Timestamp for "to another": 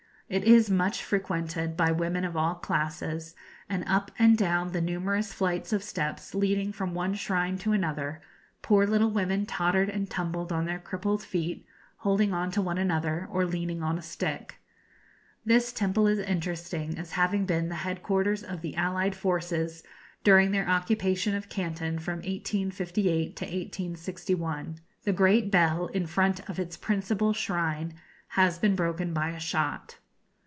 7.57-8.21